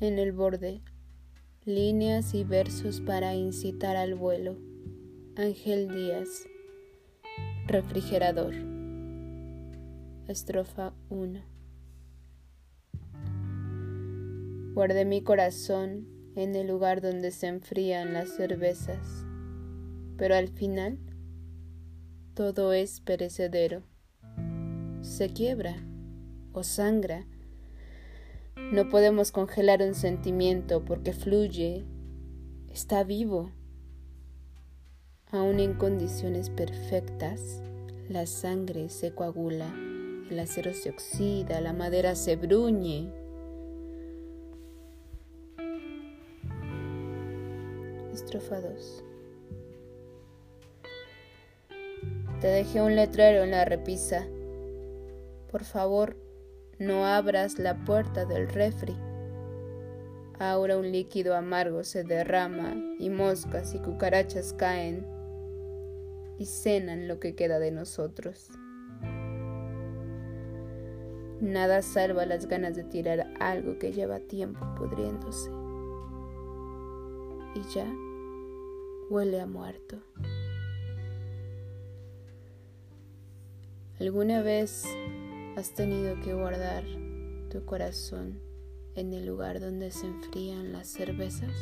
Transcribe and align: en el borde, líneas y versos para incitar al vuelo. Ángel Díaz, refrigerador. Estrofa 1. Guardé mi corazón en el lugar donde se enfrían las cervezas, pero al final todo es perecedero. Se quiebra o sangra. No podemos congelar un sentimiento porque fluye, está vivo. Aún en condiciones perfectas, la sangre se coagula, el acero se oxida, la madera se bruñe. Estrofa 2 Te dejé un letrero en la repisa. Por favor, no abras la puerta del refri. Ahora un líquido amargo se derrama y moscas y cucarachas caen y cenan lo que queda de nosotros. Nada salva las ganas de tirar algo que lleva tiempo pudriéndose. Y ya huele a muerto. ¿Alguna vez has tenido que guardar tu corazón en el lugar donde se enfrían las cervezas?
en 0.00 0.18
el 0.18 0.32
borde, 0.32 0.80
líneas 1.64 2.34
y 2.34 2.44
versos 2.44 3.00
para 3.00 3.34
incitar 3.34 3.96
al 3.96 4.14
vuelo. 4.14 4.56
Ángel 5.36 5.88
Díaz, 5.88 6.46
refrigerador. 7.66 8.54
Estrofa 10.26 10.94
1. 11.10 11.40
Guardé 14.74 15.04
mi 15.04 15.22
corazón 15.22 16.06
en 16.34 16.54
el 16.54 16.68
lugar 16.68 17.00
donde 17.02 17.30
se 17.30 17.48
enfrían 17.48 18.14
las 18.14 18.30
cervezas, 18.30 19.26
pero 20.16 20.34
al 20.34 20.48
final 20.48 20.98
todo 22.34 22.72
es 22.72 23.00
perecedero. 23.00 23.82
Se 25.02 25.30
quiebra 25.30 25.76
o 26.52 26.62
sangra. 26.62 27.26
No 28.72 28.88
podemos 28.88 29.32
congelar 29.32 29.82
un 29.82 29.94
sentimiento 29.94 30.84
porque 30.84 31.12
fluye, 31.12 31.84
está 32.68 33.02
vivo. 33.02 33.50
Aún 35.32 35.58
en 35.58 35.74
condiciones 35.74 36.50
perfectas, 36.50 37.62
la 38.08 38.26
sangre 38.26 38.88
se 38.88 39.12
coagula, 39.12 39.72
el 40.30 40.38
acero 40.38 40.72
se 40.72 40.90
oxida, 40.90 41.60
la 41.60 41.72
madera 41.72 42.14
se 42.14 42.36
bruñe. 42.36 43.12
Estrofa 48.12 48.60
2 48.60 49.04
Te 52.40 52.46
dejé 52.46 52.80
un 52.82 52.96
letrero 52.96 53.42
en 53.44 53.50
la 53.50 53.64
repisa. 53.64 54.26
Por 55.50 55.64
favor, 55.64 56.16
no 56.80 57.04
abras 57.04 57.58
la 57.58 57.76
puerta 57.84 58.24
del 58.24 58.48
refri. 58.48 58.96
Ahora 60.38 60.78
un 60.78 60.90
líquido 60.90 61.36
amargo 61.36 61.84
se 61.84 62.04
derrama 62.04 62.74
y 62.98 63.10
moscas 63.10 63.74
y 63.74 63.78
cucarachas 63.78 64.54
caen 64.54 65.06
y 66.38 66.46
cenan 66.46 67.06
lo 67.06 67.20
que 67.20 67.34
queda 67.34 67.58
de 67.58 67.70
nosotros. 67.70 68.48
Nada 71.42 71.82
salva 71.82 72.24
las 72.24 72.46
ganas 72.46 72.74
de 72.76 72.84
tirar 72.84 73.30
algo 73.38 73.78
que 73.78 73.92
lleva 73.92 74.18
tiempo 74.18 74.60
pudriéndose. 74.76 75.50
Y 77.54 77.62
ya 77.74 77.86
huele 79.10 79.38
a 79.42 79.46
muerto. 79.46 79.98
¿Alguna 83.98 84.40
vez 84.40 84.86
has 85.60 85.74
tenido 85.74 86.18
que 86.22 86.32
guardar 86.32 86.84
tu 87.50 87.62
corazón 87.66 88.40
en 88.94 89.12
el 89.12 89.26
lugar 89.26 89.60
donde 89.60 89.90
se 89.90 90.06
enfrían 90.06 90.72
las 90.72 90.88
cervezas? 90.88 91.52